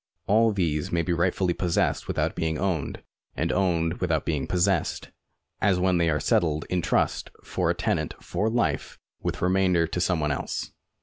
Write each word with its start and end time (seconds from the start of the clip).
All 0.25 0.51
these 0.51 0.91
may 0.91 1.03
be 1.03 1.13
rightfully 1.13 1.53
possessed 1.53 2.07
without 2.07 2.33
being 2.33 2.57
owned, 2.57 3.03
and 3.35 3.51
owned 3.51 3.99
without 4.01 4.25
being 4.25 4.47
possessed, 4.47 5.11
as 5.61 5.77
when 5.79 5.99
they 5.99 6.09
are 6.09 6.19
settled 6.19 6.65
in 6.71 6.81
trust 6.81 7.29
for 7.43 7.69
a 7.69 7.75
tenant 7.75 8.15
for 8.19 8.49
life 8.49 8.97
with 9.21 9.43
remainder 9.43 9.85
to 9.85 10.01
some 10.01 10.19
one 10.19 10.31
else. 10.31 10.71